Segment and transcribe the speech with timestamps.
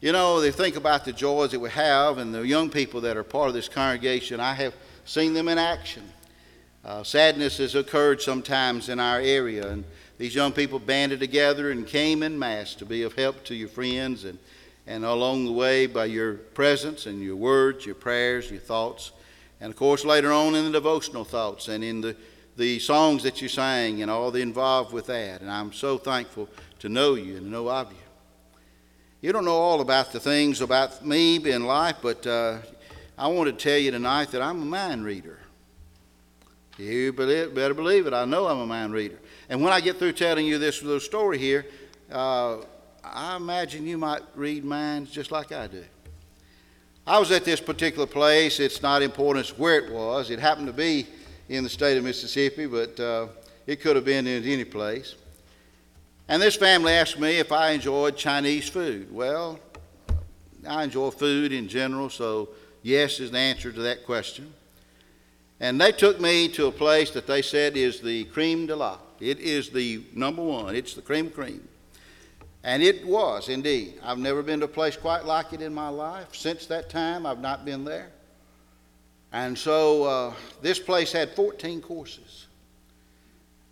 [0.00, 3.18] You know, they think about the joys that we have, and the young people that
[3.18, 6.10] are part of this congregation, I have seen them in action.
[6.82, 9.84] Uh, sadness has occurred sometimes in our area, and
[10.16, 13.68] these young people banded together and came in mass to be of help to your
[13.68, 14.38] friends, and,
[14.86, 19.12] and along the way, by your presence and your words, your prayers, your thoughts,
[19.60, 22.16] and of course, later on in the devotional thoughts and in the,
[22.56, 25.42] the songs that you sang and all the involved with that.
[25.42, 26.48] And I'm so thankful
[26.78, 27.98] to know you and to know of you.
[29.22, 32.58] You don't know all about the things about me in life, but uh,
[33.18, 35.38] I want to tell you tonight that I'm a mind reader.
[36.78, 38.14] You better believe it.
[38.14, 39.18] I know I'm a mind reader.
[39.50, 41.66] And when I get through telling you this little story here,
[42.10, 42.60] uh,
[43.04, 45.84] I imagine you might read minds just like I do.
[47.06, 48.58] I was at this particular place.
[48.58, 50.30] It's not important where it was.
[50.30, 51.06] It happened to be
[51.50, 53.26] in the state of Mississippi, but uh,
[53.66, 55.14] it could have been in any place.
[56.30, 59.12] And this family asked me if I enjoyed Chinese food.
[59.12, 59.58] Well,
[60.64, 62.50] I enjoy food in general, so
[62.84, 64.54] yes is the answer to that question.
[65.58, 68.98] And they took me to a place that they said is the creme de la.
[69.18, 71.66] It is the number one, it's the cream cream.
[72.62, 73.94] And it was indeed.
[74.00, 76.32] I've never been to a place quite like it in my life.
[76.32, 78.12] Since that time, I've not been there.
[79.32, 82.46] And so uh, this place had 14 courses.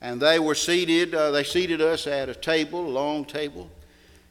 [0.01, 3.69] And they were seated, uh, they seated us at a table, a long table,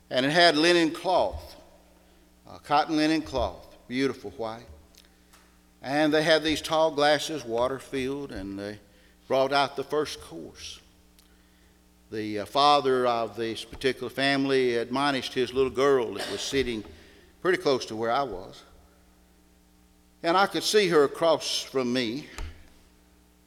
[0.10, 1.56] and it had linen cloth,
[2.50, 4.66] uh, cotton linen cloth, beautiful white.
[5.82, 8.80] And they had these tall glasses, water filled, and they
[9.28, 10.80] brought out the first course.
[12.12, 16.84] The uh, father of this particular family admonished his little girl that was sitting
[17.42, 18.64] pretty close to where I was.
[20.24, 22.28] And I could see her across from me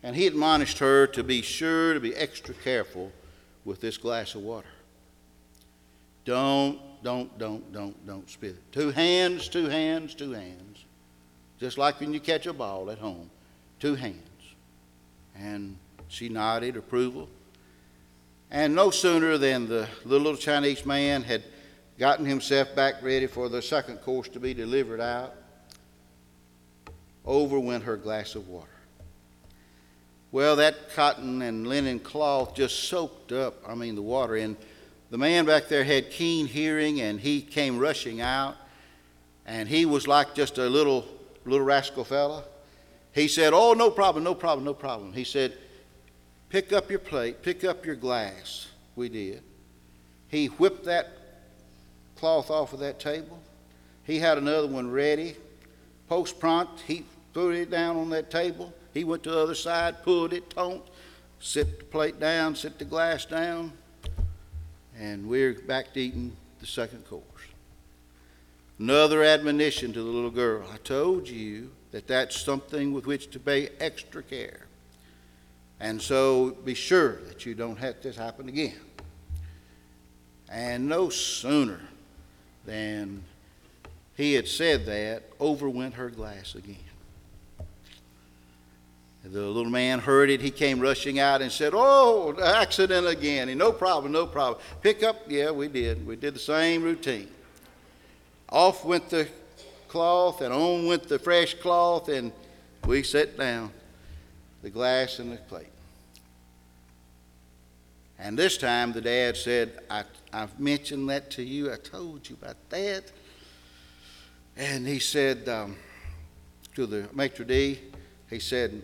[0.02, 3.12] and he admonished her to be sure to be extra careful
[3.64, 4.68] with this glass of water.
[6.24, 8.72] Don't, don't, don't, don't, don't spit it.
[8.72, 10.84] Two hands, two hands, two hands.
[11.58, 13.30] Just like when you catch a ball at home.
[13.78, 14.16] Two hands.
[15.36, 15.76] And
[16.08, 17.28] she nodded approval.
[18.50, 21.44] And no sooner than the little Chinese man had
[21.98, 25.34] gotten himself back ready for the second course to be delivered out,
[27.24, 28.68] over went her glass of water.
[30.32, 34.36] Well, that cotton and linen cloth just soaked up, I mean, the water.
[34.36, 34.56] And
[35.10, 38.56] the man back there had keen hearing, and he came rushing out.
[39.44, 41.04] And he was like just a little,
[41.44, 42.44] little rascal fella.
[43.12, 45.12] He said, Oh, no problem, no problem, no problem.
[45.12, 45.56] He said,
[46.48, 48.68] Pick up your plate, pick up your glass.
[48.94, 49.42] We did.
[50.28, 51.10] He whipped that
[52.16, 53.40] cloth off of that table.
[54.04, 55.36] He had another one ready.
[56.08, 58.72] Post prompt, he threw it down on that table.
[58.92, 60.90] He went to the other side, pulled it, tonked,
[61.38, 63.72] set the plate down, set the glass down,
[64.98, 67.24] and we're back to eating the second course.
[68.78, 70.64] Another admonition to the little girl.
[70.72, 74.66] I told you that that's something with which to pay extra care.
[75.80, 78.80] And so be sure that you don't have this happen again.
[80.50, 81.80] And no sooner
[82.66, 83.24] than
[84.16, 86.76] he had said that, over went her glass again.
[89.22, 90.40] The little man heard it.
[90.40, 93.50] He came rushing out and said, Oh, accident again.
[93.50, 94.62] And no problem, no problem.
[94.80, 95.16] Pick up.
[95.28, 96.06] Yeah, we did.
[96.06, 97.28] We did the same routine.
[98.48, 99.28] Off went the
[99.88, 102.32] cloth, and on went the fresh cloth, and
[102.86, 103.70] we set down,
[104.62, 105.66] the glass and the plate.
[108.18, 111.72] And this time the dad said, I, I've mentioned that to you.
[111.72, 113.04] I told you about that.
[114.56, 115.76] And he said um,
[116.74, 117.80] to the maitre d',
[118.28, 118.82] he said,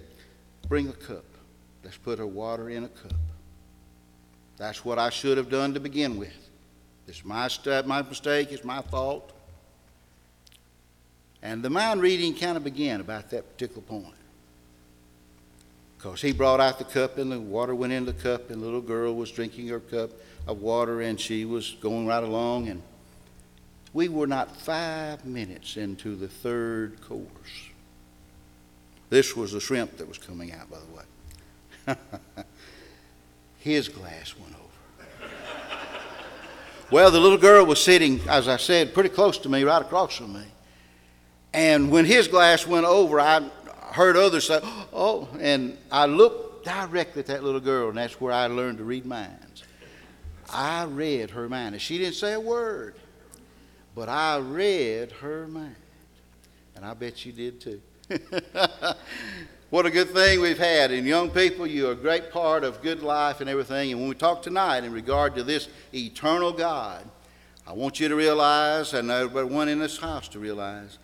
[0.68, 1.24] Bring a cup.
[1.84, 3.14] Let's put her water in a cup.
[4.56, 6.34] That's what I should have done to begin with.
[7.06, 9.32] It's my, st- my mistake, it's my fault.
[11.42, 14.14] And the mind reading kind of began about that particular point.
[15.96, 18.64] Because he brought out the cup and the water went in the cup, and the
[18.64, 20.10] little girl was drinking her cup
[20.46, 22.68] of water and she was going right along.
[22.68, 22.82] And
[23.92, 27.70] we were not five minutes into the third course.
[29.08, 31.96] This was the shrimp that was coming out, by the way.
[33.58, 35.30] His glass went over.
[36.90, 40.16] well, the little girl was sitting, as I said, pretty close to me, right across
[40.16, 40.44] from me.
[41.52, 43.48] And when his glass went over, I
[43.92, 44.60] heard others say,
[44.92, 48.84] Oh, and I looked directly at that little girl, and that's where I learned to
[48.84, 49.64] read minds.
[50.50, 51.74] I read her mind.
[51.74, 52.94] And she didn't say a word,
[53.94, 55.76] but I read her mind.
[56.74, 57.80] And I bet you did too.
[59.70, 60.90] what a good thing we've had.
[60.92, 63.90] And young people, you're a great part of good life and everything.
[63.90, 67.04] And when we talk tonight in regard to this eternal God,
[67.66, 70.98] I want you to realize, and everyone in this house to realize,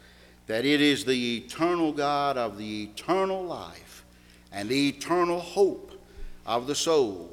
[0.46, 4.04] that it is the eternal God of the eternal life
[4.52, 6.00] and the eternal hope
[6.46, 7.30] of the soul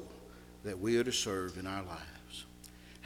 [0.64, 2.19] that we are to serve in our lives.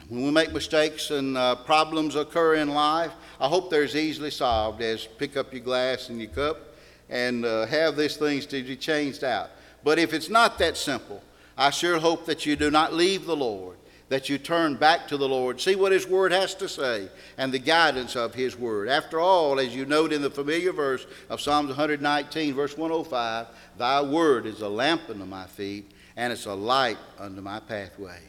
[0.07, 4.29] When we make mistakes and uh, problems occur in life, I hope they're as easily
[4.29, 6.75] solved as pick up your glass and your cup
[7.09, 9.49] and uh, have these things to be changed out.
[9.83, 11.23] But if it's not that simple,
[11.57, 13.77] I sure hope that you do not leave the Lord,
[14.09, 17.09] that you turn back to the Lord, see what His Word has to say,
[17.39, 18.89] and the guidance of His Word.
[18.89, 23.47] After all, as you note in the familiar verse of Psalms 119, verse 105,
[23.79, 28.19] Thy Word is a lamp unto my feet, and it's a light unto my pathway.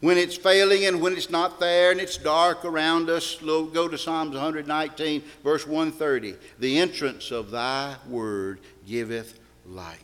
[0.00, 3.98] When it's failing and when it's not there and it's dark around us, go to
[3.98, 6.36] Psalms 119, verse 130.
[6.60, 9.98] The entrance of thy word giveth light.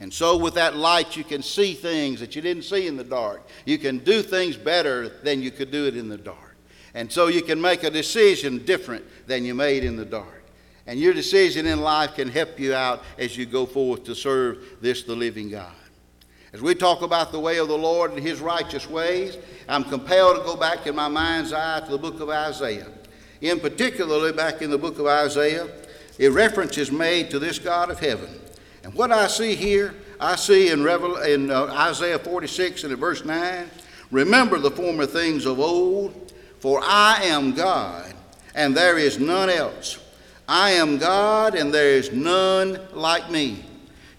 [0.00, 3.04] And so, with that light, you can see things that you didn't see in the
[3.04, 3.46] dark.
[3.64, 6.56] You can do things better than you could do it in the dark.
[6.92, 10.42] And so, you can make a decision different than you made in the dark.
[10.88, 14.78] And your decision in life can help you out as you go forth to serve
[14.80, 15.72] this, the living God.
[16.52, 19.38] As we talk about the way of the Lord and his righteous ways,
[19.68, 22.88] I'm compelled to go back in my mind's eye to the book of Isaiah.
[23.40, 25.66] In particularly back in the book of Isaiah,
[26.18, 28.38] a reference is made to this God of heaven.
[28.84, 32.98] And what I see here, I see in, Revel- in uh, Isaiah 46 and in
[32.98, 33.70] verse 9,
[34.10, 38.12] remember the former things of old, for I am God,
[38.54, 39.98] and there is none else.
[40.46, 43.64] I am God, and there is none like me.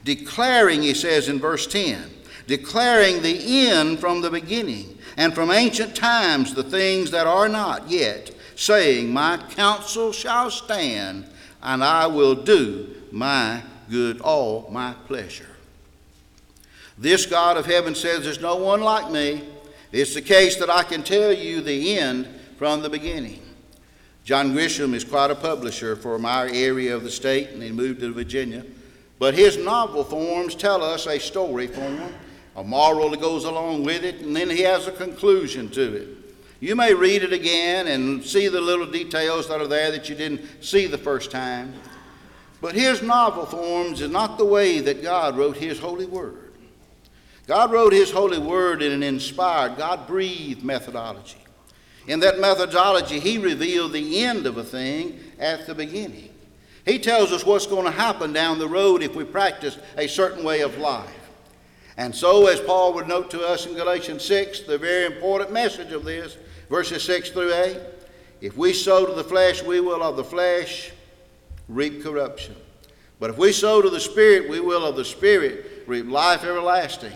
[0.03, 2.09] Declaring, he says in verse 10,
[2.47, 7.89] declaring the end from the beginning, and from ancient times the things that are not
[7.89, 11.25] yet, saying, My counsel shall stand,
[11.61, 15.49] and I will do my good, all my pleasure.
[16.97, 19.43] This God of heaven says, There's no one like me.
[19.91, 23.41] It's the case that I can tell you the end from the beginning.
[24.23, 27.99] John Grisham is quite a publisher from our area of the state, and he moved
[27.99, 28.65] to Virginia.
[29.19, 32.13] But his novel forms tell us a story form
[32.55, 36.07] a moral that goes along with it, and then he has a conclusion to it.
[36.59, 40.15] You may read it again and see the little details that are there that you
[40.15, 41.73] didn't see the first time.
[42.61, 46.53] But his novel forms is not the way that God wrote his holy word.
[47.47, 51.43] God wrote his holy word in an inspired, God breathed methodology.
[52.07, 56.29] In that methodology, he revealed the end of a thing at the beginning.
[56.85, 60.43] He tells us what's going to happen down the road if we practice a certain
[60.43, 61.22] way of life.
[61.97, 65.91] And so, as Paul would note to us in Galatians 6, the very important message
[65.91, 66.37] of this,
[66.69, 67.77] verses 6 through 8
[68.43, 70.91] if we sow to the flesh, we will of the flesh
[71.69, 72.57] reap corruption.
[73.17, 77.13] But if we sow to the Spirit, we will of the Spirit reap life everlasting.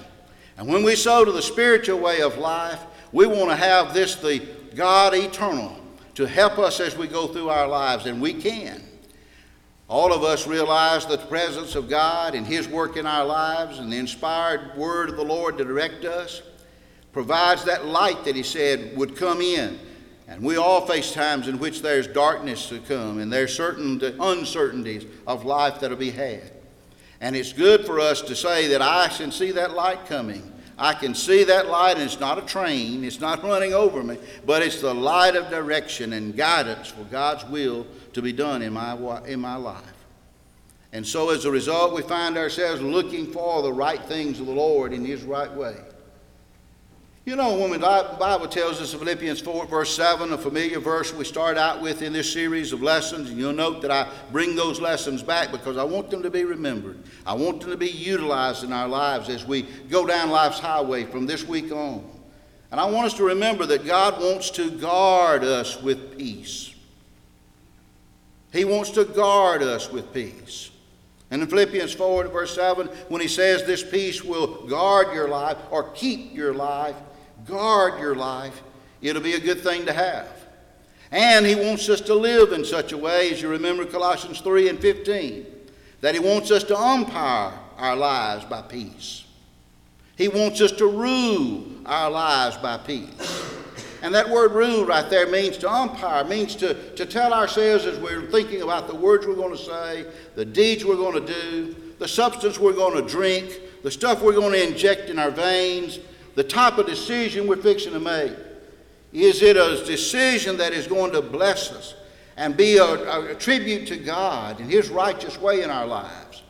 [0.55, 2.79] And when we sow to the spiritual way of life,
[3.11, 4.39] we want to have this, the
[4.73, 5.77] God eternal,
[6.15, 8.81] to help us as we go through our lives, and we can.
[9.89, 13.79] All of us realize that the presence of God and His work in our lives
[13.79, 16.41] and the inspired word of the Lord to direct us
[17.13, 19.79] provides that light that He said would come in.
[20.27, 25.05] And we all face times in which there's darkness to come and there's certain uncertainties
[25.25, 26.51] of life that'll be had.
[27.21, 30.53] And it's good for us to say that I can see that light coming.
[30.77, 34.17] I can see that light, and it's not a train, it's not running over me,
[34.45, 38.73] but it's the light of direction and guidance for God's will to be done in
[38.73, 39.83] my, in my life.
[40.93, 44.53] And so as a result, we find ourselves looking for the right things of the
[44.53, 45.75] Lord in His right way.
[47.27, 51.13] You know, when the Bible tells us in Philippians 4, verse 7, a familiar verse
[51.13, 54.55] we start out with in this series of lessons, and you'll note that I bring
[54.55, 57.03] those lessons back because I want them to be remembered.
[57.25, 61.03] I want them to be utilized in our lives as we go down life's highway
[61.03, 62.09] from this week on.
[62.71, 66.73] And I want us to remember that God wants to guard us with peace.
[68.53, 70.71] He wants to guard us with peace.
[71.29, 75.57] And in Philippians 4 verse 7, when he says this peace will guard your life
[75.71, 76.95] or keep your life,
[77.47, 78.61] guard your life,
[79.01, 80.27] it'll be a good thing to have.
[81.11, 84.69] And he wants us to live in such a way, as you remember Colossians 3
[84.69, 85.45] and 15,
[86.01, 89.23] that he wants us to umpire our lives by peace.
[90.17, 93.45] He wants us to rule our lives by peace.
[94.01, 97.97] And that word rule right there means to umpire, means to, to tell ourselves as
[97.99, 101.75] we're thinking about the words we're going to say, the deeds we're going to do,
[101.97, 105.99] the substance we're going to drink, the stuff we're going to inject in our veins,
[106.37, 108.31] the type of decision we're fixing to make.
[109.11, 111.95] Is it a decision that is going to bless us
[112.37, 116.43] and be a, a tribute to God and His righteous way in our lives?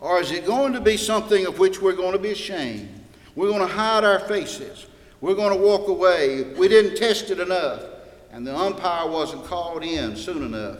[0.00, 2.88] Or is it going to be something of which we're going to be ashamed?
[3.34, 4.86] We're going to hide our faces.
[5.20, 6.54] We're going to walk away.
[6.54, 7.82] We didn't test it enough.
[8.32, 10.78] And the umpire wasn't called in soon enough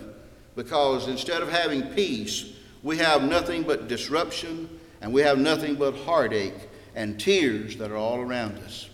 [0.56, 4.70] because instead of having peace, we have nothing but disruption
[5.02, 6.67] and we have nothing but heartache
[6.98, 8.90] and tears that are all around us.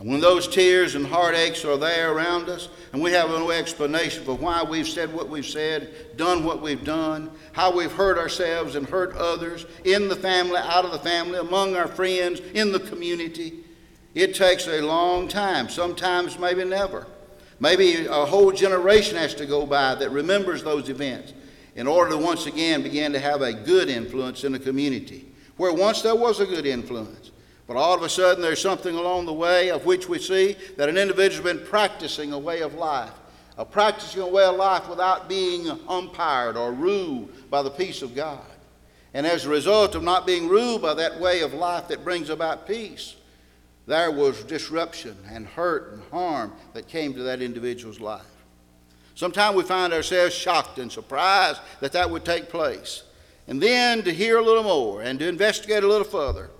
[0.00, 4.24] And when those tears and heartaches are there around us, and we have no explanation
[4.24, 8.76] for why we've said what we've said, done what we've done, how we've hurt ourselves
[8.76, 12.80] and hurt others in the family, out of the family, among our friends, in the
[12.80, 13.60] community,
[14.14, 17.06] it takes a long time, sometimes maybe never.
[17.60, 21.34] Maybe a whole generation has to go by that remembers those events
[21.76, 25.74] in order to once again begin to have a good influence in the community, where
[25.74, 27.23] once there was a good influence.
[27.66, 30.88] But all of a sudden, there's something along the way of which we see that
[30.88, 33.12] an individual has been practicing a way of life,
[33.56, 38.14] of practicing a way of life without being umpired or ruled by the peace of
[38.14, 38.44] God.
[39.14, 42.28] And as a result of not being ruled by that way of life that brings
[42.28, 43.14] about peace,
[43.86, 48.22] there was disruption and hurt and harm that came to that individual's life.
[49.14, 53.04] Sometimes we find ourselves shocked and surprised that that would take place.
[53.46, 56.50] And then to hear a little more and to investigate a little further,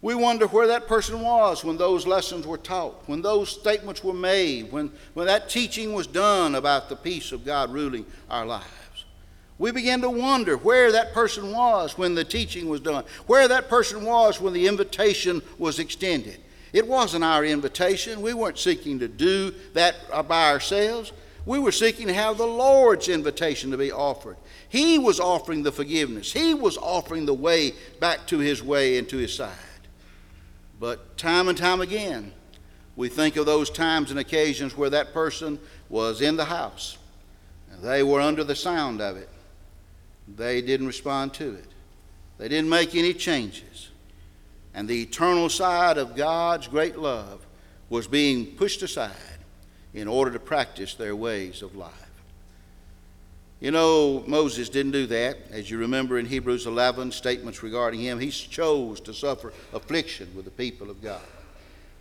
[0.00, 4.14] we wonder where that person was when those lessons were taught, when those statements were
[4.14, 8.64] made, when, when that teaching was done about the peace of God ruling our lives.
[9.58, 13.68] We begin to wonder where that person was when the teaching was done, where that
[13.68, 16.38] person was when the invitation was extended.
[16.72, 18.22] It wasn't our invitation.
[18.22, 19.96] We weren't seeking to do that
[20.28, 21.12] by ourselves.
[21.44, 24.36] We were seeking to have the Lord's invitation to be offered.
[24.68, 29.08] He was offering the forgiveness, He was offering the way back to His way and
[29.08, 29.56] to His side.
[30.80, 32.32] But time and time again,
[32.96, 35.58] we think of those times and occasions where that person
[35.88, 36.98] was in the house.
[37.82, 39.28] They were under the sound of it.
[40.36, 41.66] They didn't respond to it.
[42.38, 43.90] They didn't make any changes.
[44.74, 47.46] And the eternal side of God's great love
[47.88, 49.14] was being pushed aside
[49.94, 52.07] in order to practice their ways of life.
[53.60, 55.38] You know, Moses didn't do that.
[55.50, 60.44] As you remember in Hebrews 11, statements regarding him, he chose to suffer affliction with
[60.44, 61.22] the people of God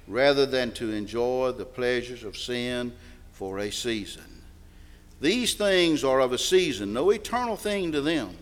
[0.08, 2.94] rather than to enjoy the pleasures of sin
[3.34, 4.24] for a season.
[5.20, 8.38] These things are of a season, no eternal thing to them,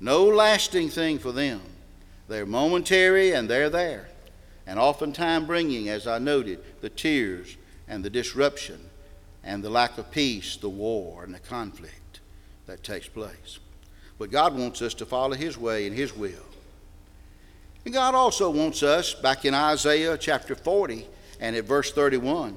[0.00, 1.60] no lasting thing for them.
[2.28, 4.08] They're momentary and they're there,
[4.66, 8.80] and oftentimes bringing, as I noted, the tears and the disruption
[9.44, 12.00] and the lack of peace, the war and the conflict
[12.66, 13.58] that takes place.
[14.18, 16.46] But God wants us to follow His way and His will.
[17.84, 21.06] And God also wants us, back in Isaiah chapter 40
[21.40, 22.54] and at verse 31,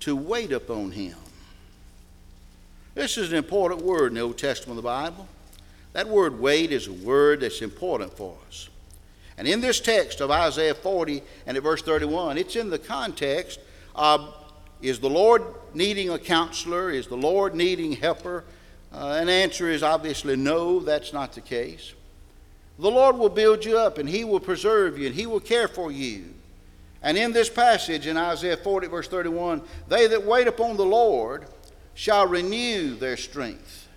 [0.00, 1.16] to wait upon Him.
[2.94, 5.26] This is an important word in the Old Testament of the Bible.
[5.92, 8.68] That word wait is a word that's important for us.
[9.38, 13.58] And in this text of Isaiah 40 and at verse 31, it's in the context
[13.94, 14.34] of
[14.82, 15.42] is the Lord
[15.74, 16.90] needing a counselor?
[16.90, 18.44] Is the Lord needing helper?
[18.92, 21.94] Uh, an answer is obviously no, that's not the case.
[22.78, 25.68] The Lord will build you up and He will preserve you and He will care
[25.68, 26.34] for you.
[27.02, 31.46] And in this passage in Isaiah 40, verse 31, they that wait upon the Lord
[31.94, 33.88] shall renew their strength.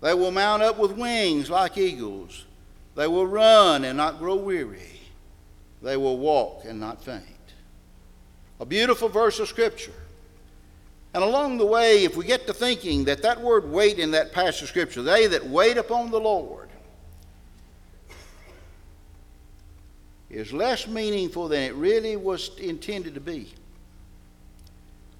[0.00, 2.44] They will mount up with wings like eagles.
[2.94, 5.00] They will run and not grow weary.
[5.82, 7.22] They will walk and not faint.
[8.60, 9.92] A beautiful verse of Scripture.
[11.14, 14.32] And along the way, if we get to thinking that that word wait in that
[14.32, 16.70] passage of Scripture, they that wait upon the Lord,
[20.30, 23.52] is less meaningful than it really was intended to be.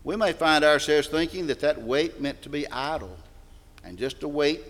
[0.05, 3.17] We may find ourselves thinking that that wait meant to be idle
[3.85, 4.63] and just to wait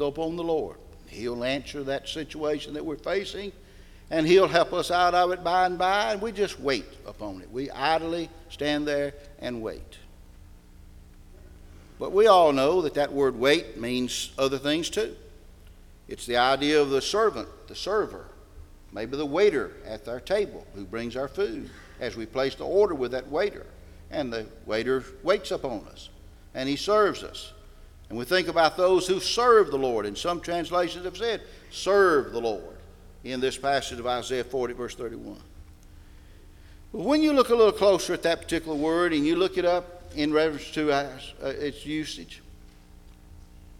[0.00, 0.78] upon the Lord.
[1.08, 3.52] He'll answer that situation that we're facing
[4.10, 7.42] and He'll help us out of it by and by, and we just wait upon
[7.42, 7.50] it.
[7.50, 9.98] We idly stand there and wait.
[11.98, 15.16] But we all know that that word wait means other things too.
[16.08, 18.26] It's the idea of the servant, the server,
[18.92, 22.94] maybe the waiter at our table who brings our food as we place the order
[22.94, 23.66] with that waiter.
[24.10, 26.10] And the waiter waits upon us
[26.54, 27.52] and he serves us.
[28.08, 30.06] And we think about those who serve the Lord.
[30.06, 32.76] And some translations have said, serve the Lord
[33.24, 35.38] in this passage of Isaiah 40, verse 31.
[36.92, 39.64] But when you look a little closer at that particular word and you look it
[39.64, 42.42] up in reference to uh, its usage.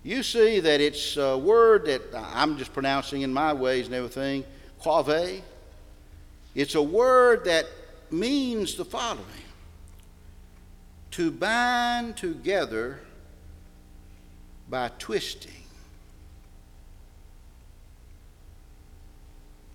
[0.03, 4.45] You see that it's a word that I'm just pronouncing in my ways and everything,
[4.81, 5.43] quave.
[6.55, 7.67] It's a word that
[8.11, 9.25] means the following
[11.13, 13.01] to bind together
[14.69, 15.53] by twisting.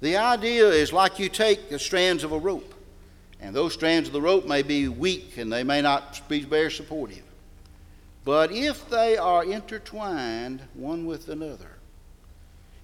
[0.01, 2.70] The idea is like you take the strands of a rope,
[3.41, 6.71] and those strands of the rope may be weak and they may not be very
[6.71, 7.23] supportive.
[8.23, 11.77] But if they are intertwined one with another,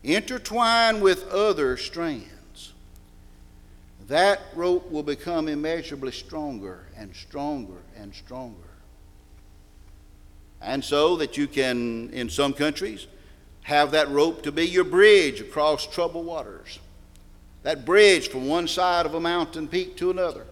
[0.04, 2.74] intertwined with other strands,
[4.08, 8.58] that rope will become immeasurably stronger and stronger and stronger.
[10.60, 13.06] And so that you can, in some countries,
[13.62, 16.80] have that rope to be your bridge across troubled waters.
[17.68, 20.46] That bridge from one side of a mountain peak to another.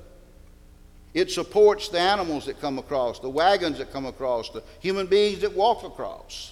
[1.14, 5.40] It supports the animals that come across, the wagons that come across, the human beings
[5.40, 6.52] that walk across.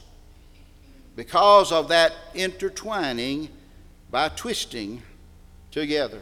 [1.18, 3.50] Because of that intertwining
[4.10, 5.04] by twisting
[5.70, 6.22] together.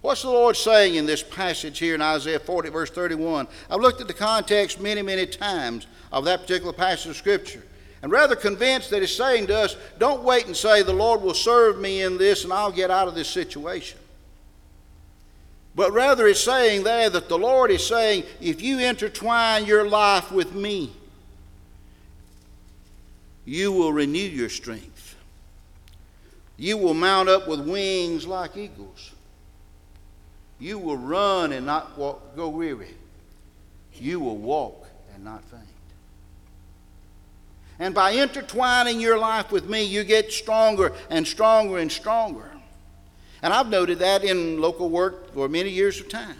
[0.00, 3.48] What's the Lord saying in this passage here in Isaiah 40, verse 31?
[3.68, 7.64] I've looked at the context many, many times of that particular passage of Scripture
[8.02, 11.34] and rather convinced that he's saying to us, don't wait and say, the Lord will
[11.34, 13.98] serve me in this and I'll get out of this situation.
[15.74, 20.30] But rather, it's saying there that the Lord is saying, if you intertwine your life
[20.30, 20.92] with me,
[23.44, 25.16] you will renew your strength.
[26.58, 29.12] You will mount up with wings like eagles.
[30.58, 32.94] You will run and not walk, go weary.
[33.94, 35.62] You will walk and not faint.
[37.78, 42.50] And by intertwining your life with me, you get stronger and stronger and stronger.
[43.42, 46.36] And I've noted that in local work for many years of time.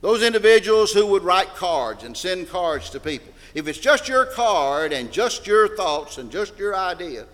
[0.00, 3.32] Those individuals who would write cards and send cards to people.
[3.54, 7.26] If it's just your card and just your thoughts and just your idea,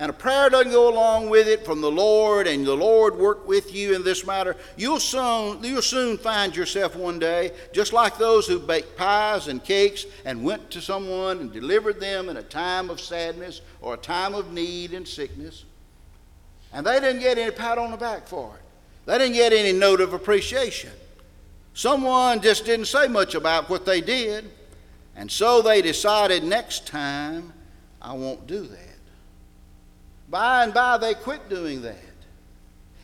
[0.00, 3.48] and a prayer doesn't go along with it from the Lord, and the Lord work
[3.48, 8.16] with you in this matter, you'll soon, you'll soon find yourself one day just like
[8.16, 12.42] those who baked pies and cakes and went to someone and delivered them in a
[12.44, 15.64] time of sadness or a time of need and sickness.
[16.72, 18.62] And they didn't get any pat on the back for it.
[19.06, 20.90] They didn't get any note of appreciation.
[21.74, 24.48] Someone just didn't say much about what they did,
[25.16, 27.52] and so they decided next time
[28.00, 28.87] I won't do that.
[30.30, 31.96] By and by, they quit doing that.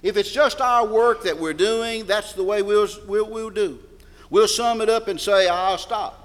[0.02, 3.78] If it's just our work that we're doing, that's the way we'll, we'll, we'll do.
[4.28, 6.20] We'll sum it up and say, I'll stop.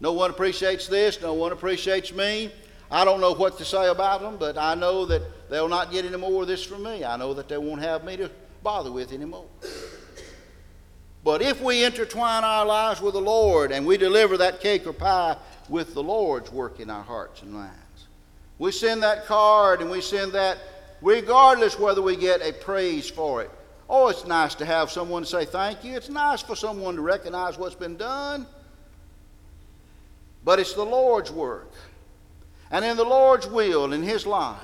[0.00, 2.50] No one appreciates this, no one appreciates me.
[2.90, 6.04] I don't know what to say about them, but I know that they'll not get
[6.04, 7.04] any more of this from me.
[7.04, 8.30] I know that they won't have me to
[8.62, 9.46] bother with anymore.
[11.22, 14.92] But if we intertwine our lives with the Lord and we deliver that cake or
[14.92, 15.36] pie
[15.68, 18.06] with the Lord's work in our hearts and minds,
[18.58, 20.58] we send that card and we send that
[21.00, 23.50] regardless whether we get a praise for it.
[23.88, 25.96] Oh, it's nice to have someone say thank you.
[25.96, 28.46] It's nice for someone to recognize what's been done.
[30.44, 31.72] But it's the Lord's work.
[32.70, 34.60] And in the Lord's will, in His life.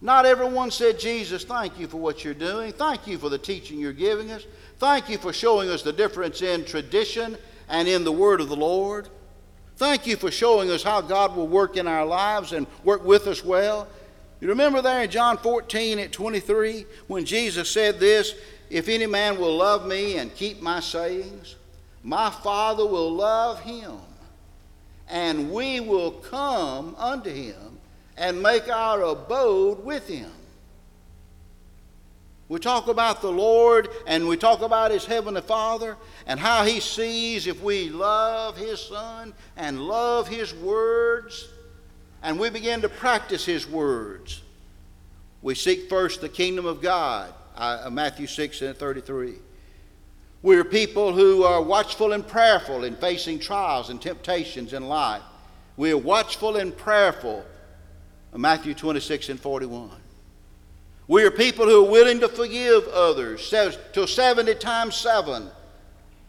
[0.00, 2.72] Not everyone said, Jesus, thank you for what you're doing.
[2.72, 4.44] Thank you for the teaching you're giving us.
[4.78, 7.36] Thank you for showing us the difference in tradition
[7.68, 9.08] and in the word of the Lord.
[9.76, 13.26] Thank you for showing us how God will work in our lives and work with
[13.26, 13.88] us well.
[14.40, 18.34] You remember there in John 14 at 23 when Jesus said this
[18.70, 21.56] If any man will love me and keep my sayings,
[22.02, 23.98] my Father will love him,
[25.08, 27.78] and we will come unto him
[28.16, 30.30] and make our abode with him.
[32.52, 36.80] We talk about the Lord and we talk about His Heavenly Father and how He
[36.80, 41.48] sees if we love His Son and love His words
[42.22, 44.42] and we begin to practice His words.
[45.40, 49.36] We seek first the kingdom of God, uh, Matthew 6 and 33.
[50.42, 55.22] We're people who are watchful and prayerful in facing trials and temptations in life.
[55.78, 57.46] We are watchful and prayerful,
[58.36, 60.01] Matthew 26 and 41.
[61.08, 63.52] We are people who are willing to forgive others
[63.92, 65.48] till 70 times 7.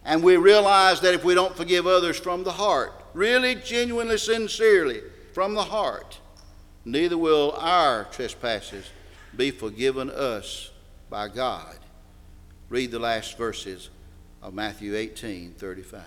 [0.04, 5.00] And we realize that if we don't forgive others from the heart, really, genuinely, sincerely,
[5.32, 6.18] from the heart,
[6.84, 8.90] neither will our trespasses
[9.36, 10.70] be forgiven us
[11.08, 11.76] by God.
[12.68, 13.90] Read the last verses
[14.42, 16.02] of Matthew 18 35.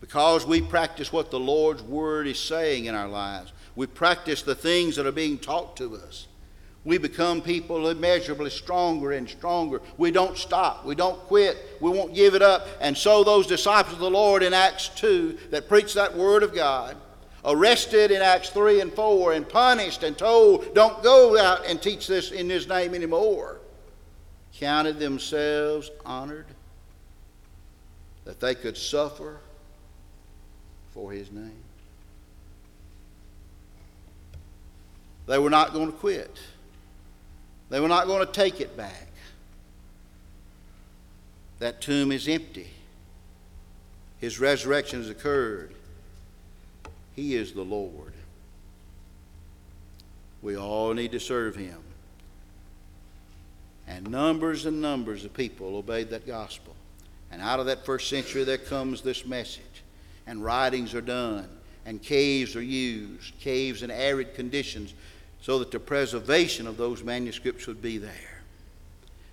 [0.00, 4.54] Because we practice what the Lord's Word is saying in our lives, we practice the
[4.54, 6.26] things that are being taught to us
[6.84, 9.80] we become people immeasurably stronger and stronger.
[9.98, 10.84] We don't stop.
[10.84, 11.56] We don't quit.
[11.80, 12.66] We won't give it up.
[12.80, 16.52] And so, those disciples of the Lord in Acts 2 that preached that Word of
[16.52, 16.96] God,
[17.44, 22.08] arrested in Acts 3 and 4, and punished and told, don't go out and teach
[22.08, 23.60] this in His name anymore,
[24.58, 26.46] counted themselves honored
[28.24, 29.38] that they could suffer
[30.92, 31.62] for His name.
[35.26, 36.36] They were not going to quit.
[37.72, 39.08] They were not going to take it back.
[41.58, 42.68] That tomb is empty.
[44.18, 45.72] His resurrection has occurred.
[47.16, 48.12] He is the Lord.
[50.42, 51.78] We all need to serve Him.
[53.88, 56.76] And numbers and numbers of people obeyed that gospel.
[57.30, 59.62] And out of that first century, there comes this message.
[60.26, 61.48] And writings are done,
[61.86, 64.92] and caves are used, caves in arid conditions,
[65.42, 68.32] so that the preservation of those manuscripts would be there.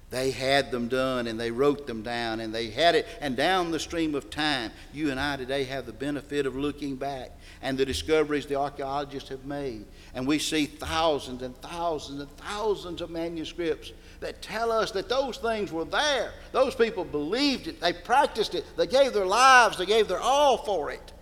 [0.10, 3.08] They had them done and they wrote them down and they had it.
[3.22, 6.96] And down the stream of time, you and I today have the benefit of looking
[6.96, 9.86] back and the discoveries the archaeologists have made.
[10.16, 15.38] And we see thousands and thousands and thousands of manuscripts that tell us that those
[15.38, 16.34] things were there.
[16.52, 20.58] Those people believed it, they practiced it, they gave their lives, they gave their all
[20.58, 21.14] for it.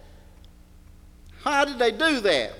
[1.41, 2.53] How did they do that?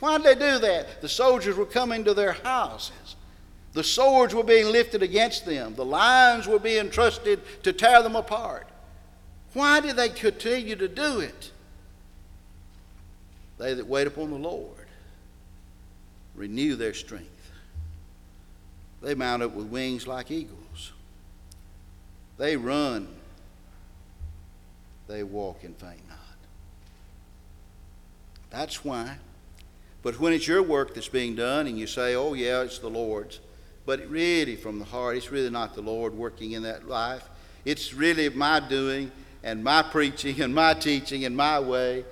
[0.00, 1.00] Why did they do that?
[1.00, 3.16] The soldiers were coming to their houses.
[3.72, 5.74] The swords were being lifted against them.
[5.74, 8.66] The lions were being trusted to tear them apart.
[9.52, 11.52] Why did they continue to do it?
[13.58, 14.76] They that wait upon the Lord
[16.34, 17.50] renew their strength.
[19.02, 20.92] They mount up with wings like eagles.
[22.38, 23.08] They run.
[25.08, 26.18] They walk and faint not.
[28.50, 29.16] That's why.
[30.06, 32.88] But when it's your work that's being done and you say, oh, yeah, it's the
[32.88, 33.40] Lord's,
[33.86, 37.28] but really from the heart, it's really not the Lord working in that life.
[37.64, 39.10] It's really my doing
[39.42, 42.04] and my preaching and my teaching and my way.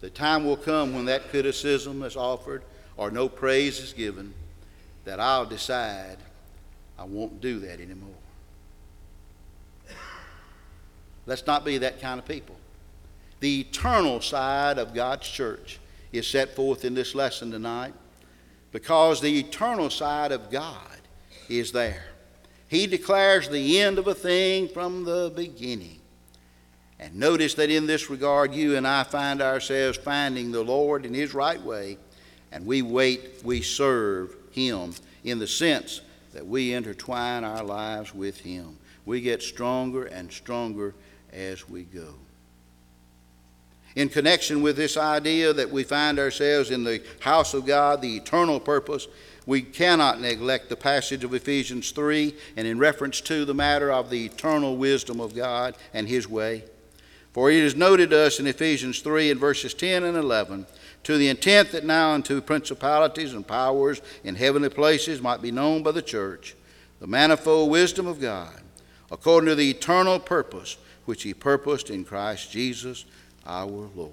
[0.00, 2.62] The time will come when that criticism is offered
[2.96, 4.32] or no praise is given
[5.06, 6.18] that I'll decide
[6.96, 8.14] I won't do that anymore.
[11.26, 12.54] Let's not be that kind of people.
[13.40, 15.80] The eternal side of God's church
[16.14, 17.94] is set forth in this lesson tonight
[18.72, 20.98] because the eternal side of God
[21.48, 22.04] is there.
[22.68, 26.00] He declares the end of a thing from the beginning.
[26.98, 31.12] And notice that in this regard, you and I find ourselves finding the Lord in
[31.12, 31.98] His right way,
[32.50, 36.00] and we wait, we serve Him in the sense
[36.32, 38.78] that we intertwine our lives with Him.
[39.04, 40.94] We get stronger and stronger
[41.32, 42.14] as we go.
[43.96, 48.16] In connection with this idea that we find ourselves in the house of God, the
[48.16, 49.06] eternal purpose,
[49.46, 54.10] we cannot neglect the passage of Ephesians 3 and in reference to the matter of
[54.10, 56.64] the eternal wisdom of God and His way.
[57.32, 60.66] For it is noted to us in Ephesians 3 in verses 10 and 11
[61.02, 65.82] to the intent that now unto principalities and powers in heavenly places might be known
[65.82, 66.56] by the church
[67.00, 68.62] the manifold wisdom of God,
[69.10, 73.04] according to the eternal purpose which He purposed in Christ Jesus
[73.46, 74.12] our Lord.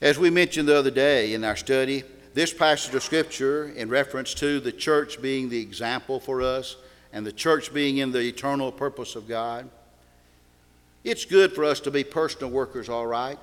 [0.00, 4.34] As we mentioned the other day in our study, this passage of Scripture, in reference
[4.34, 6.76] to the church being the example for us
[7.12, 9.68] and the church being in the eternal purpose of God,
[11.04, 13.38] it's good for us to be personal workers, all right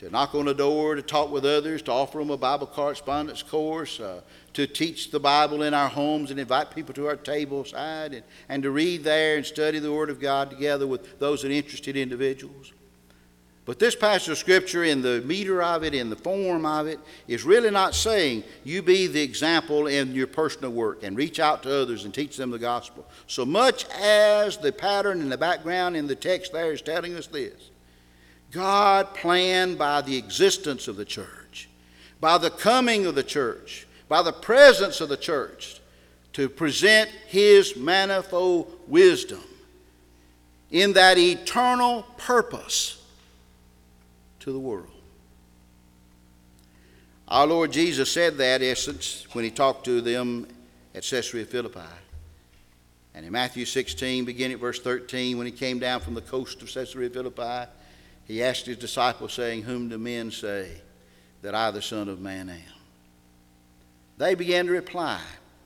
[0.00, 3.42] to knock on a door, to talk with others, to offer them a Bible correspondence
[3.42, 4.22] course, uh,
[4.54, 8.22] to teach the Bible in our homes and invite people to our table side, and,
[8.48, 12.72] and to read there and study the Word of God together with those interested individuals.
[13.66, 16.98] But this passage of Scripture, in the meter of it, in the form of it,
[17.28, 21.62] is really not saying you be the example in your personal work and reach out
[21.64, 23.06] to others and teach them the gospel.
[23.26, 27.26] So much as the pattern and the background in the text there is telling us
[27.26, 27.70] this
[28.50, 31.68] God planned by the existence of the church,
[32.20, 35.80] by the coming of the church, by the presence of the church,
[36.32, 39.42] to present His manifold wisdom
[40.70, 42.99] in that eternal purpose
[44.40, 44.90] to the world.
[47.28, 50.48] Our Lord Jesus said that essence when He talked to them
[50.94, 51.80] at Caesarea Philippi.
[53.14, 56.60] And in Matthew 16, beginning at verse 13, when He came down from the coast
[56.62, 57.70] of Caesarea Philippi,
[58.30, 60.70] he asked his disciples, saying, Whom do men say
[61.42, 62.60] that I, the Son of Man, am?
[64.18, 65.20] They began to reply.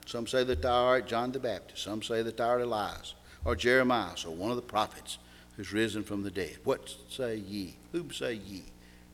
[0.07, 1.83] Some say that thou art John the Baptist.
[1.83, 5.19] Some say that thou art Elias, or Jeremiah, or one of the prophets
[5.59, 6.57] who's risen from the dead.
[6.65, 7.77] What say ye?
[7.95, 8.65] Whom say ye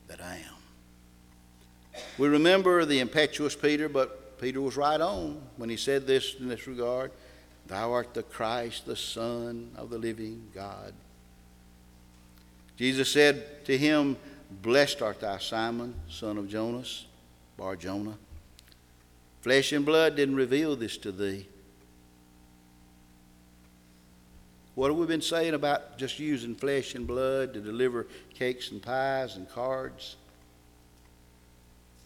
[0.09, 2.03] that I am?
[2.17, 6.49] We remember the impetuous Peter, but Peter was right on when he said this in
[6.49, 7.13] this regard
[7.67, 10.95] Thou art the Christ, the Son of the living God.
[12.79, 14.17] Jesus said to him,
[14.63, 17.05] Blessed art thou, Simon, son of Jonas,
[17.59, 18.17] Bar Jonah.
[19.43, 21.47] Flesh and blood didn't reveal this to thee.
[24.75, 28.07] What have we been saying about just using flesh and blood to deliver
[28.41, 30.17] cakes and pies and cards?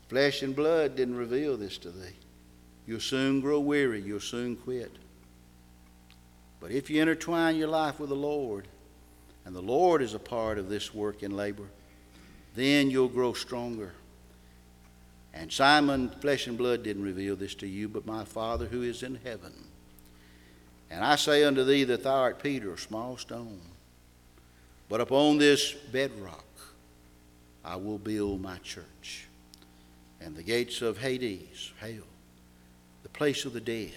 [0.09, 2.17] Flesh and blood didn't reveal this to thee.
[2.89, 4.03] You'll soon grow weary.
[4.03, 4.91] You'll soon quit.
[6.61, 8.67] But if you intertwine your life with the Lord,
[9.45, 11.69] and the Lord is a part of this work and labor,
[12.57, 13.93] then you'll grow stronger.
[15.33, 19.05] And Simon, flesh and blood didn't reveal this to you, but my Father who is
[19.05, 19.53] in heaven.
[20.91, 23.61] And I say unto thee that thou art Peter, a small stone.
[24.95, 26.45] But upon this bedrock
[27.65, 29.27] I will build my church.
[30.21, 32.07] And the gates of Hades, hell,
[33.03, 33.91] the place of the dead,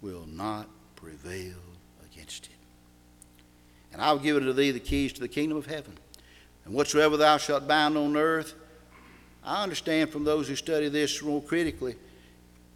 [0.00, 1.58] will not prevail
[2.10, 2.52] against it.
[3.92, 5.98] And I will give unto thee the keys to the kingdom of heaven.
[6.64, 8.54] And whatsoever thou shalt bind on earth,
[9.44, 11.96] I understand from those who study this more critically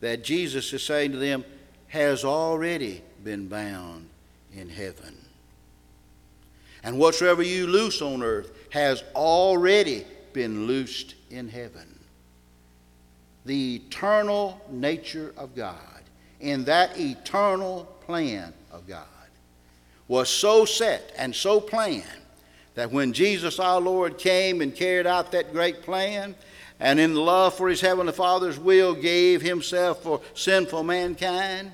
[0.01, 1.43] that Jesus is saying to them,
[1.89, 4.11] has already been bound
[4.55, 5.22] in heaven.
[6.83, 11.99] And whatsoever you loose on earth has already been loosed in heaven.
[13.45, 16.03] The eternal nature of God,
[16.41, 19.07] in that eternal plan of God,
[20.09, 22.05] was so set and so planned
[22.75, 26.35] that when Jesus our Lord came and carried out that great plan,
[26.81, 31.71] and in love for his heavenly Father's will gave himself for sinful mankind,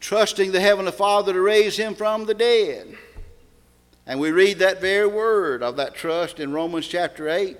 [0.00, 2.98] trusting the heavenly Father to raise him from the dead.
[4.06, 7.56] And we read that very word of that trust in Romans chapter 8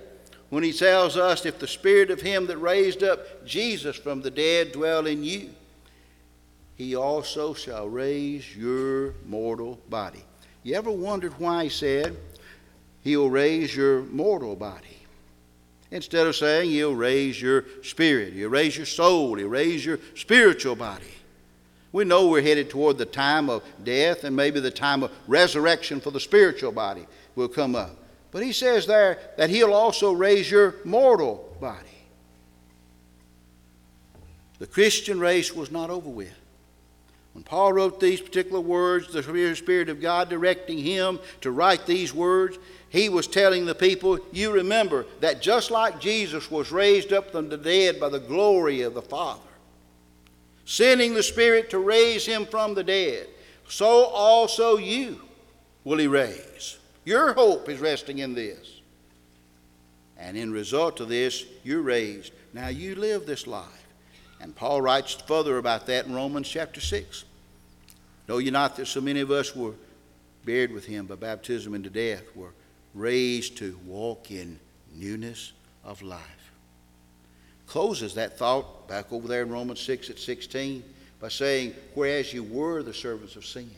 [0.50, 4.30] when he tells us, If the spirit of him that raised up Jesus from the
[4.30, 5.50] dead dwell in you,
[6.76, 10.24] he also shall raise your mortal body.
[10.62, 12.16] You ever wondered why he said,
[13.02, 15.04] He'll raise your mortal body?
[15.90, 20.74] Instead of saying he'll raise your spirit, he'll raise your soul, he'll raise your spiritual
[20.74, 21.04] body.
[21.94, 26.00] We know we're headed toward the time of death and maybe the time of resurrection
[26.00, 27.94] for the spiritual body will come up.
[28.32, 31.78] But he says there that he'll also raise your mortal body.
[34.58, 36.34] The Christian race was not over with.
[37.32, 42.12] When Paul wrote these particular words, the Spirit of God directing him to write these
[42.12, 47.30] words, he was telling the people, You remember that just like Jesus was raised up
[47.30, 49.40] from the dead by the glory of the Father,
[50.64, 53.28] sending the Spirit to raise him from the dead,
[53.68, 55.20] so also you
[55.84, 56.78] will he raise.
[57.04, 58.80] Your hope is resting in this.
[60.16, 62.32] And in result of this, you're raised.
[62.52, 63.86] Now you live this life.
[64.40, 67.24] And Paul writes further about that in Romans chapter 6.
[68.28, 69.74] Know you not that so many of us were
[70.44, 72.52] buried with him by baptism into death, were
[72.94, 74.58] raised to walk in
[74.94, 76.43] newness of life.
[77.66, 80.82] Closes that thought back over there in Romans 6 at 16
[81.20, 83.70] by saying, Whereas you were the servants of sin,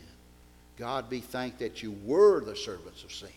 [0.77, 3.29] God be thanked that you were the servants of sin,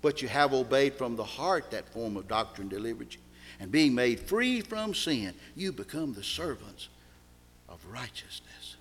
[0.00, 3.20] but you have obeyed from the heart that form of doctrine delivered you.
[3.60, 6.88] And being made free from sin, you become the servants
[7.68, 8.76] of righteousness.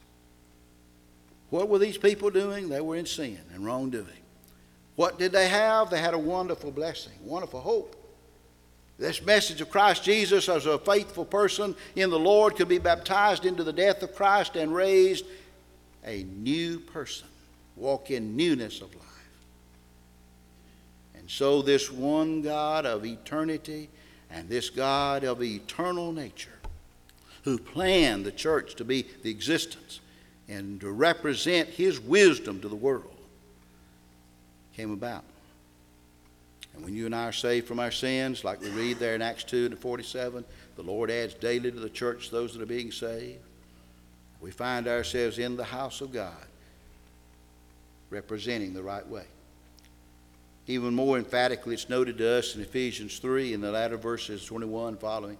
[1.49, 2.69] What were these people doing?
[2.69, 4.07] They were in sin and wrongdoing.
[4.95, 5.89] What did they have?
[5.89, 7.95] They had a wonderful blessing, wonderful hope.
[9.01, 13.47] This message of Christ Jesus as a faithful person in the Lord could be baptized
[13.47, 15.25] into the death of Christ and raised
[16.05, 17.27] a new person,
[17.75, 19.29] walk in newness of life.
[21.15, 23.89] And so, this one God of eternity
[24.29, 26.59] and this God of eternal nature,
[27.41, 29.99] who planned the church to be the existence
[30.47, 33.17] and to represent his wisdom to the world,
[34.75, 35.23] came about.
[36.73, 39.21] And when you and I are saved from our sins, like we read there in
[39.21, 42.91] Acts 2 and 47, the Lord adds daily to the church those that are being
[42.91, 43.39] saved.
[44.39, 46.45] We find ourselves in the house of God,
[48.09, 49.25] representing the right way.
[50.67, 54.97] Even more emphatically, it's noted to us in Ephesians 3 in the latter verses 21
[54.97, 55.37] following.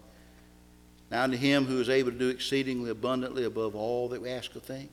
[1.09, 4.55] Now, unto him who is able to do exceedingly abundantly above all that we ask
[4.55, 4.89] or think,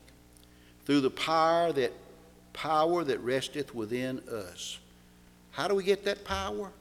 [0.85, 1.93] through the power that
[2.53, 4.79] power that resteth within us.
[5.51, 6.71] How do we get that power?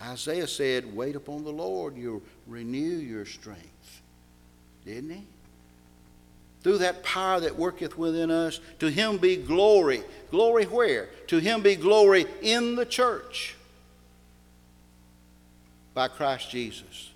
[0.00, 4.02] Isaiah said, Wait upon the Lord, you'll renew your strength.
[4.84, 5.22] Didn't he?
[6.62, 10.02] Through that power that worketh within us, to him be glory.
[10.30, 11.08] Glory where?
[11.28, 13.54] To him be glory in the church
[15.94, 17.10] by Christ Jesus.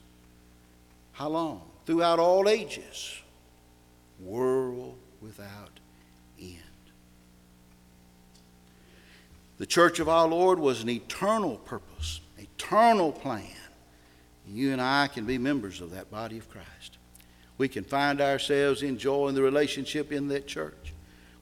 [1.12, 1.62] How long?
[1.84, 3.20] Throughout all ages,
[4.20, 5.79] world without
[9.60, 13.44] The church of our Lord was an eternal purpose, eternal plan.
[14.48, 16.96] You and I can be members of that body of Christ.
[17.58, 20.94] We can find ourselves enjoying the relationship in that church.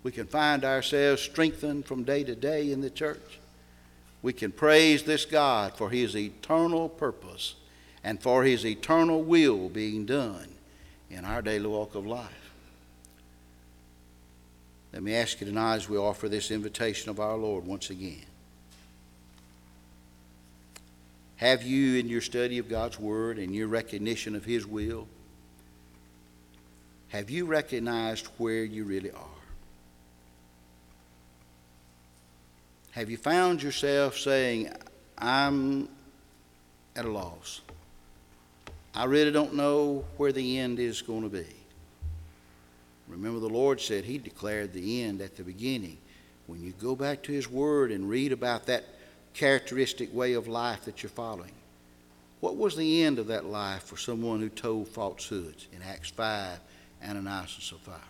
[0.02, 3.38] We can find ourselves strengthened from day to day in the church.
[4.20, 7.54] We can praise this God for his eternal purpose
[8.02, 10.48] and for his eternal will being done
[11.08, 12.47] in our daily walk of life.
[14.92, 18.24] Let me ask you tonight as we offer this invitation of our Lord once again.
[21.36, 25.06] Have you, in your study of God's Word and your recognition of His will,
[27.08, 29.24] have you recognized where you really are?
[32.90, 34.72] Have you found yourself saying,
[35.16, 35.88] I'm
[36.96, 37.60] at a loss?
[38.94, 41.46] I really don't know where the end is going to be.
[43.08, 45.98] Remember, the Lord said He declared the end at the beginning.
[46.46, 48.84] When you go back to His Word and read about that
[49.34, 51.52] characteristic way of life that you're following,
[52.40, 56.60] what was the end of that life for someone who told falsehoods in Acts 5,
[57.02, 58.00] Ananias and Sapphira?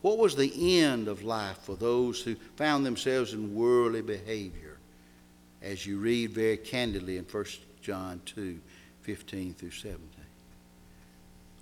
[0.00, 4.78] What was the end of life for those who found themselves in worldly behavior,
[5.62, 7.44] as you read very candidly in 1
[7.80, 8.58] John 2
[9.02, 10.13] 15 through 17?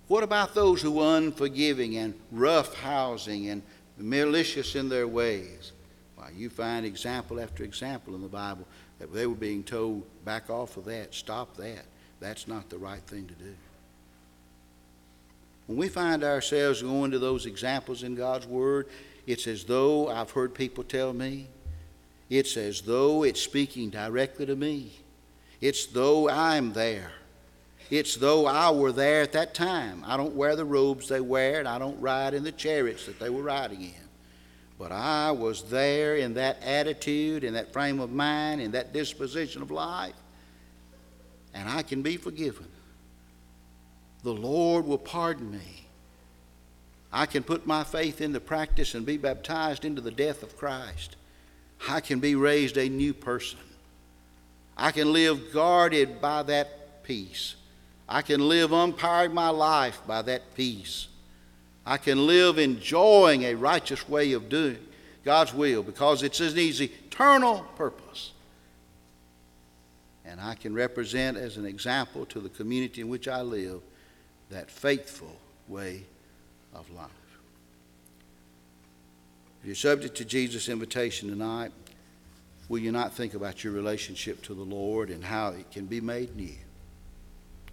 [0.07, 3.61] What about those who were unforgiving and rough housing and
[3.97, 5.71] malicious in their ways?
[6.15, 8.67] Why, you find example after example in the Bible
[8.99, 11.85] that they were being told, back off of that, stop that.
[12.19, 13.55] That's not the right thing to do.
[15.67, 18.87] When we find ourselves going to those examples in God's Word,
[19.25, 21.47] it's as though I've heard people tell me,
[22.29, 24.91] it's as though it's speaking directly to me.
[25.61, 27.11] It's though I'm there.
[27.89, 30.03] It's though I were there at that time.
[30.05, 33.19] I don't wear the robes they wear, and I don't ride in the chariots that
[33.19, 33.93] they were riding in.
[34.79, 39.61] But I was there in that attitude, in that frame of mind, in that disposition
[39.61, 40.15] of life,
[41.53, 42.67] and I can be forgiven.
[44.23, 45.87] The Lord will pardon me.
[47.11, 51.15] I can put my faith into practice and be baptized into the death of Christ.
[51.87, 53.59] I can be raised a new person.
[54.75, 57.55] I can live guarded by that peace.
[58.07, 61.07] I can live umpired my life by that peace.
[61.85, 64.77] I can live enjoying a righteous way of doing
[65.23, 68.31] God's will because it's His eternal purpose.
[70.25, 73.81] And I can represent as an example to the community in which I live
[74.49, 75.35] that faithful
[75.67, 76.03] way
[76.73, 77.09] of life.
[79.61, 81.71] If you're subject to Jesus' invitation tonight,
[82.67, 86.01] will you not think about your relationship to the Lord and how it can be
[86.01, 86.55] made new?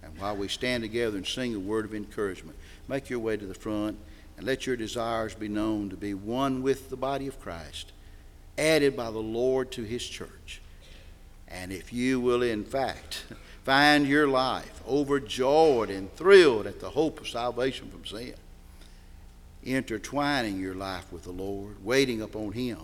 [0.03, 3.45] And while we stand together and sing a word of encouragement, make your way to
[3.45, 3.97] the front
[4.37, 7.91] and let your desires be known to be one with the body of Christ,
[8.57, 10.61] added by the Lord to his church.
[11.47, 13.25] And if you will, in fact,
[13.63, 18.33] find your life overjoyed and thrilled at the hope of salvation from sin,
[19.63, 22.79] intertwining your life with the Lord, waiting upon him,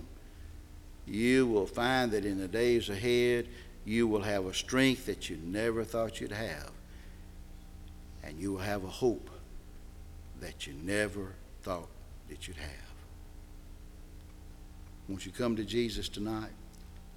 [1.08, 3.48] you will find that in the days ahead,
[3.86, 6.72] you will have a strength that you never thought you'd have
[8.28, 9.30] and you will have a hope
[10.42, 11.88] that you never thought
[12.28, 12.70] that you'd have.
[15.08, 16.52] Won't you come to Jesus tonight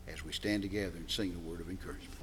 [0.06, 2.19] as we stand together and sing a word of encouragement?